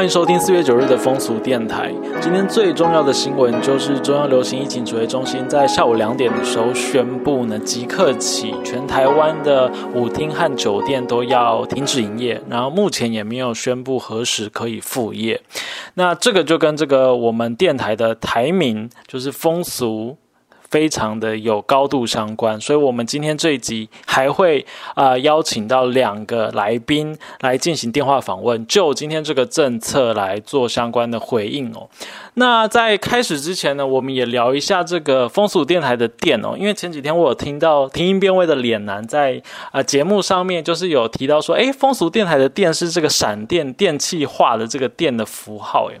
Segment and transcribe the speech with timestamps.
[0.00, 1.92] 欢迎收听四月九日的风俗电台。
[2.22, 15.38] 今天最重要的新闻就是中央流行疫情指挥中心在下午两点的时候宣布呢，即刻起全台湾的舞厅和酒店都要停止营业，然后目前也没有宣布何时可以复业。
[15.92, 20.16] 那这个就跟这个我们电台的台名就是风俗。
[20.70, 31.88] 非常的有高度相关，所以我们今天这一集还会啊邀请到两个来宾来进行电话访问，就今天这个政策来做相关的回应哦。
[32.34, 39.42] 那在开始之前呢，我们也聊一下这个风俗电台的店哦，因为前几天我有听到听音辨位的脸男在
[39.72, 45.98] 啊节目上面就是有提到说，诶，风俗电台的店是这个闪电电气化的这个电的符号诶。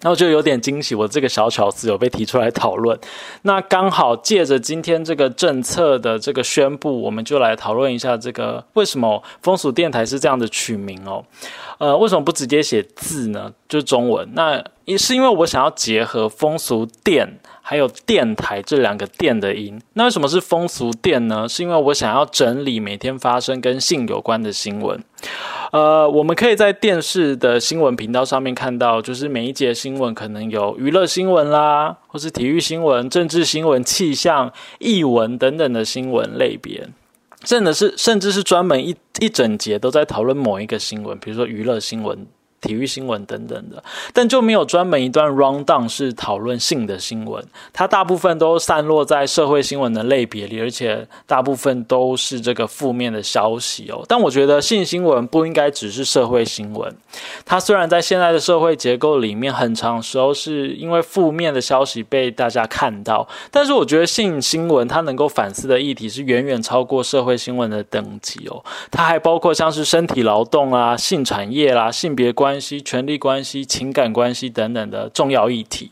[0.00, 2.98] 然后就有点惊喜，我这个小巧思有被提出来讨论。
[3.42, 11.24] 那刚好借着今天这个政策的这个宣布，我们就来讨论一下这个为什么风俗电台是这样的取名哦。
[11.78, 13.52] 呃，为什么不直接写字呢？
[13.68, 14.28] 就是中文。
[14.34, 17.38] 那也是因为我想要结合风俗电。
[17.60, 21.46] 还有电台这两个电的音，那为什么是风俗电呢？
[21.46, 24.98] 是因为我想要整理每天发生跟性有关的新闻。
[25.72, 36.88] 呃，我们可以在电视的新闻频道上面看到，就是每一节新闻可能有娱乐新闻啦，或是体育新闻、政治新闻、气象、译文等等的新闻类别，
[37.44, 42.26] 甚的是甚至是专门一一整节都在讨论某一个新闻，比如说娱乐新闻。
[42.60, 54.04] 体育新闻等等的，但就没有专门一段 round down 是讨论性的新闻，它大部分都散落在社会新闻的类别里，而且大部分都是这个负面的消息哦。
[54.08, 56.92] 但我觉得性新闻不应该只是社会新闻，
[57.44, 68.64] 它虽然在现在的社会结构里面，很长时候是因为负面的消息被大家看到，但是我觉得性新闻它能够反思的议题是远远超过社会新闻的等级哦。
[68.90, 72.47] 它还包括像是身体劳动啊、性产业啦、性别关。
[72.48, 75.90] 关系、权力关系、情感关系等等的重要议题。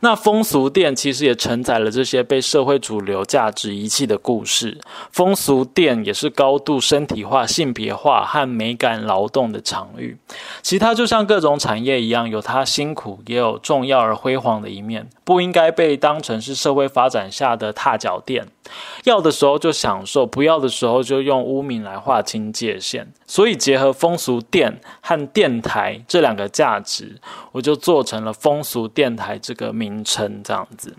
[0.00, 4.78] 那风俗店其实也承载了这些被社会主流价值遗弃的故事。
[5.10, 10.16] 风俗店也是高度身体化、性别化和美感劳动的场域。
[10.62, 18.46] 其他就像各种产业一样，有它辛苦，也有重要而辉煌的一面，不应该被当成是社会发展下的踏脚垫。
[19.04, 23.10] 要的时候就享受，不要的时候就用污名来划清界限。
[23.26, 27.16] 所以结合风俗店和电台这两个价值，
[27.52, 30.96] 我就做成了风俗电台这个名称，这样子。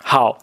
[0.00, 0.38] 好，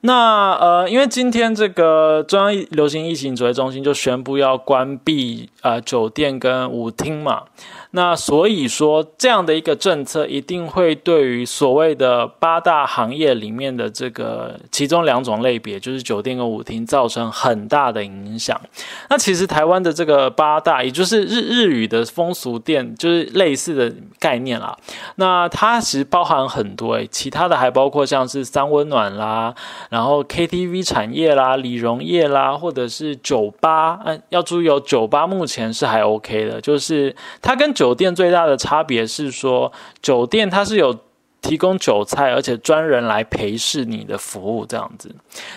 [0.00, 7.44] 那呃，因为今天这个中央流行疫情指挥中心就宣布要关闭呃酒店跟舞厅嘛。
[7.92, 18.60] 那所以说，这样的一个政策一定会对于所谓的八大行业里面的这个其中两种类别，就是酒店跟舞厅，造成很大的影响。
[19.08, 24.76] 那其实台湾的这个八大，也就是日日语的风俗店，就是类似的概念啦。
[25.16, 29.54] 那它其实包含很多诶，其他的还包括像是三温暖啦，
[29.88, 34.00] 然后 KTV 产业啦、理容业啦，或者是酒吧。
[34.04, 39.70] 嗯，要注意哦，酒吧目前是还 OK 的，就是它跟酒店最大的差别是说，
[40.02, 40.98] 酒店它是有
[41.40, 45.14] 提供酒菜，而且专人来陪侍你的服务这样子。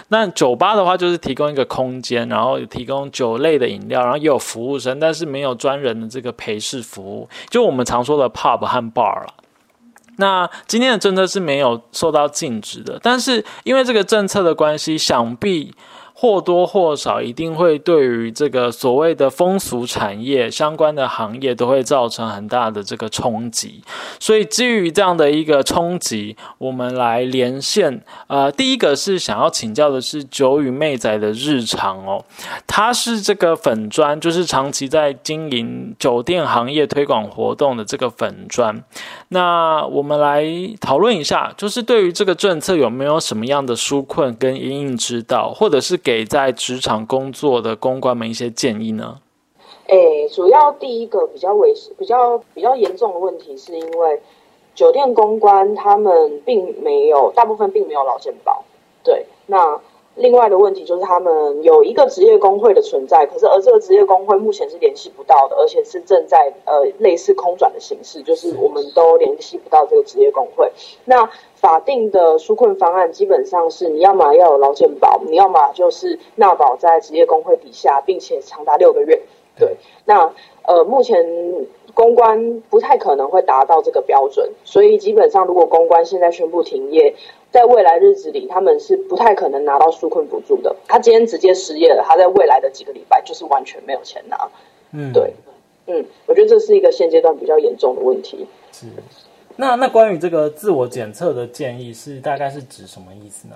[0.09, 9.33] 那酒吧的话，就是提供一个空间，然后提供酒类的饮料，然后也有服务生，但是没有专人的这个陪侍服务，就我们常说的 pub 和 bar 了。
[10.17, 15.73] 那今天的政策是没有受到禁止的，但是因为这个政策的关系，想必。
[16.21, 23.81] 或多或少一定会对于这个所谓的风俗产业相关的行业都会造成很大的这个冲击，
[24.19, 28.03] 所以基于这样的一个冲击，我们来连线。
[28.27, 32.23] 呃，第一个是想要请教的是酒与妹仔的日常哦，
[32.67, 38.83] 他是这个粉砖，就是长期在经营酒店行业推广活动的这个粉砖。
[39.29, 40.45] 那我们来
[40.79, 46.10] 讨论一下，就是对于这个政策有没有什么样的纾困跟因应之道，或者是给。
[46.11, 49.22] 给在职场工作的公关们一些建议呢？
[49.87, 54.22] 诶，主要第一个比较危、比较比较严重的问题，是因为
[54.75, 58.61] 酒店公关他们并没有，大部分并没有老健保。
[59.05, 59.79] 对，那
[60.16, 70.69] 另外的问题就是他们有一个职业工会的存在，可是而这个职业工会目前是联系不到的，而且是正在呃类似空转的形式，就是我们都联系不到这个职业工会。
[71.05, 79.22] 那法定的纾困方案基本上是，你要么要有劳健保，你要么就是纳保在职业工会底下，并且长达六个月。
[79.58, 81.23] 对，那呃，目前
[81.93, 87.14] 公关不太可能会达到这个标准，所以基本上如果公关现在宣布停业，
[87.52, 90.76] 在未来日子里，他们是不太可能拿到纾困补助的。
[90.88, 94.49] 他今天直接失业了，他在未来的几个礼拜就是完全没有钱拿。
[94.91, 95.34] 嗯，对，
[95.88, 98.46] 嗯，我觉得这是一个现阶段比较严重的问题。
[98.72, 98.87] 是。
[99.58, 103.55] 那那关于这个自我检测的建议是大概是指什么意思呢？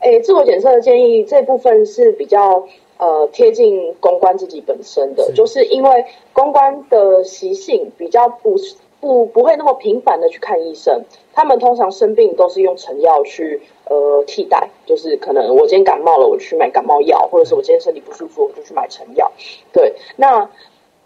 [0.00, 2.66] 诶，自我检测的建议这部分是比较
[2.98, 8.56] 呃贴近公关自己本身的，就是因为公关的习性比较不
[9.00, 19.30] 不不会那么频繁的去看医生，他们通常生病都是用成药去呃替代，就是可能我今天感冒了，我去买感冒药，或者是我今天身体不舒服，我就去买成药。
[19.72, 20.48] 对，那。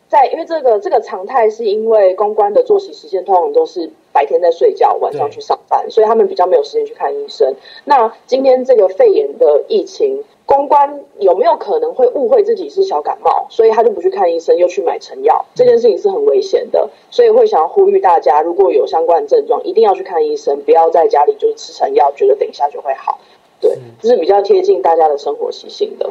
[0.08, 7.54] 在，因为这个这个常态是因为公关的作息时间通常都是白天在睡觉，晚上去上班，所以他们比较没有时间去看医生。
[7.84, 15.44] 那今天这个肺炎的疫情，公关有没有可能会误会自己是小感冒，所以他就不去看医生，又去买成药？
[15.54, 23.18] 这件事情是很危险的，所以会想要呼吁大家，如果有相关症状，一定要去看医生，不要在家里就是吃成药，觉得等一下就会好。
[23.60, 26.10] 对，这是比较贴近大家的生活习性的。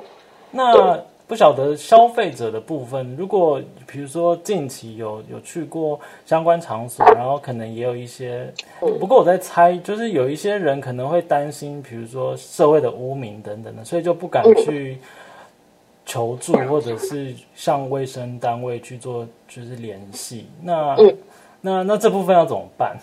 [0.51, 1.03] 那。
[1.27, 14.97] 不晓得消费者的部分，如果比如说近期有有去过相关场所，然后可能也有一些，不过我在猜，就是有一些人可能会担心，比如说社会的污名等等的，所以就不敢去
[16.05, 20.45] 求助，或者是向卫生单位去做就是联系。
[20.63, 20.95] 那
[21.59, 22.97] 那那这部分要怎么办？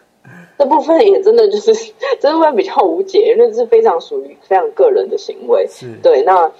[0.58, 1.72] 这部分也真的就是
[2.20, 5.66] 这部分比较无解，因为是非常属于非常个人的行为。
[5.66, 6.52] 是对那。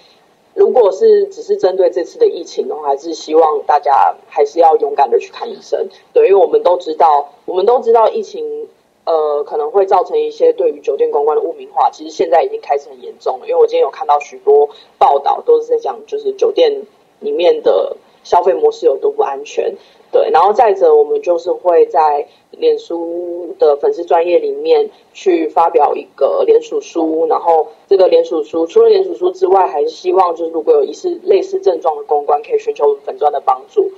[0.60, 5.88] 如果是只是针对这次的疫情的话，还是希望大家还是要勇敢的去看医生。
[6.12, 8.68] 对，因为我们都知道，我们都知道疫情
[9.04, 11.90] 呃可能会造成一些对于酒店公关的污名化。
[11.90, 14.68] 其实现在已经开始很严重了，因为我今天有看到许多
[14.98, 16.82] 报道，都是在讲就是酒店
[17.20, 19.74] 里面的消费模式有多不安全。
[20.12, 33.90] 对，然后再者，我们就是会在脸书的粉丝专业里面去发表一个联署书，然后这个联署书除了联署书之外，还是希望就是如果有疑似类似症状的公关，可以寻求粉钻的帮助。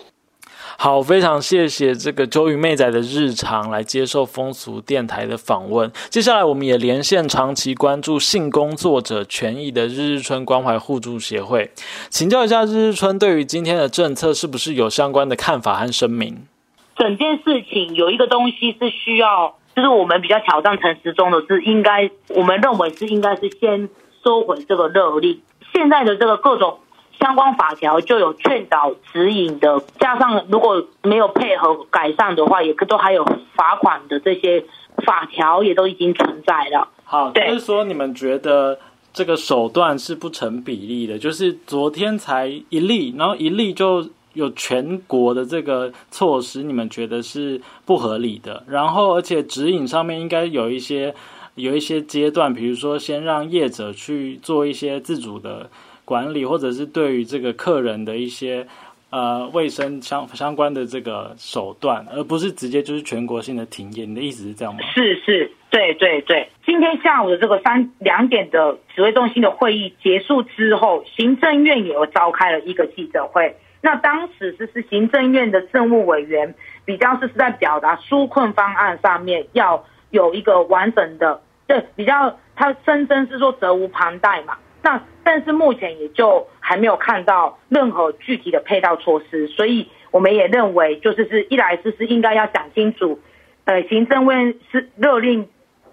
[0.84, 5.88] 好，非常谢谢这个周瑜妹仔的日常来接受风俗电台的访问。
[6.11, 11.70] 接下来，我们也连线长期关注性工作者权益的日日春关怀互助协会，
[12.11, 16.49] 请教一下日日春对于今天的政策是不是有相关的看法和声明？
[16.96, 23.88] 整件事情有一个东西是需要，就是我们比较挑战陈时中的是，应该我们认为是应该是先
[24.25, 25.44] 收回这个热力。
[25.73, 26.81] 现在的这个各种。
[27.22, 33.24] 相关法条就有劝导指引的，加上如果没有配合改善的话，也都还有
[33.54, 34.64] 罚款的这些
[35.06, 36.88] 法条也都已经存在了。
[37.04, 38.76] 好，就是说你们觉得
[39.12, 48.64] 这个手段是不成比例的，就是昨天才一例，然后一例就有全国的这个措施，你们觉得是不合理的。
[48.66, 51.14] 然后而且指引上面应该有一些
[51.54, 55.70] 有一些阶段，比如说先让业者去做一些自主的。
[56.12, 58.67] 管理或者是对于这个客人的一些
[59.09, 64.05] 呃卫生相相关的这个手段，而不是直接就是全国性的停业。
[64.05, 64.81] 你的意思是这样吗？
[64.94, 66.50] 是是，对对对。
[66.67, 73.56] 今天下午的这个三两点的指挥中心的会议结束之后，行政院也有召开了一个记者会。
[73.81, 76.55] 那当时是是行政院的政务委员
[76.85, 84.58] 比较是是在表达纾困方案上面要有一个完整的，对比较他声称是说责无旁贷嘛。
[84.82, 93.20] 那但是目前也就还没有看到任何具体的配套措施，所以我们也认为，就是是一来是是应该要讲清楚，
[93.65, 95.48] 呃，行政院是勒令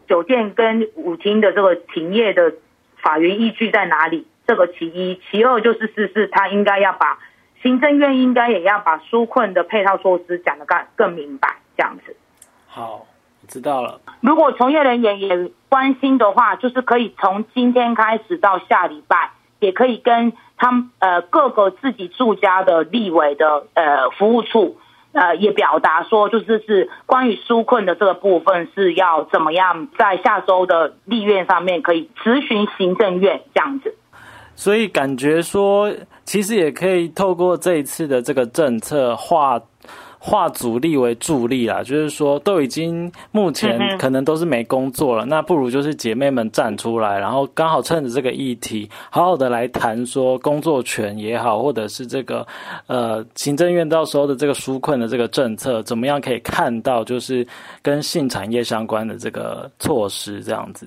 [0.08, 2.54] 酒店跟舞厅的这个停业的
[2.98, 4.26] 法源依据在哪里？
[4.48, 7.20] 这个其一，其二就是是是他应该要把
[7.62, 12.16] 行政院应该也要把纾困的配套措施讲得更更明白，这样子。
[12.66, 13.06] 好。
[13.50, 14.00] 知道了。
[14.22, 24.78] 如果从业人员也关心的话，就是可以从今天开始到下礼拜，也可以跟他们呃各个自己住家的立委的呃服务处
[25.12, 33.96] 呃也表达说，就是是关于纾困的这个部分是要怎么样在下周的立院上面可以咨询行政院这样子。
[34.56, 35.92] 所以感觉说，
[36.24, 39.60] 其实也可以透过这一次的这个政策化。
[40.22, 52.46] 化阻力为助力啦，就是说都已经目前可能都是没工作了，那不如就是姐妹们站出来，然后刚好趁着这个议题，好好的来谈说工作权也好，或者是这个
[52.88, 57.48] 呃行政院到时候的这个纾困的这个政策，怎么样可以看到就是
[57.82, 60.86] 跟性产业相关的这个措施这样子。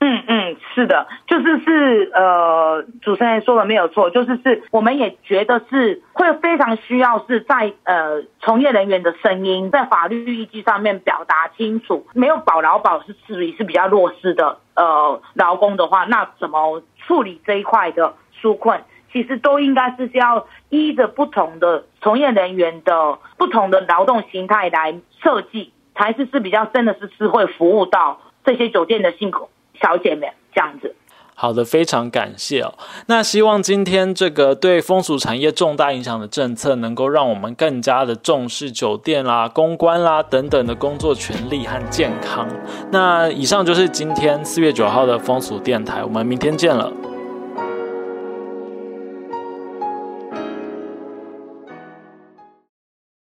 [0.00, 0.43] 嗯嗯，
[0.74, 20.46] 是的，就是是呃，主持人说的没有错，就是是我们也觉得是会非常需要是在呃从业人员的声音在法律依据上面表达清楚，没有保劳保是属于是比较弱势的呃劳工的话，那怎么处理这一块的纾困，其实都应该是要。
[20.70, 29.48] 依着不同的从业人员的不同的劳动形态来设计，才是是比较真的是是会服务到这些酒店的辛苦
[29.80, 30.94] 小姐们这样子。
[31.36, 32.74] 好的，非常感谢哦。
[33.06, 42.46] 那希望今天这个对风俗产业重大影响的政策，能够让我们更加的重视酒店啦、公关啦等等的工作权利和健康。
[42.92, 46.92] 那以上就是今天四月九号的风俗电台，我们明天见了。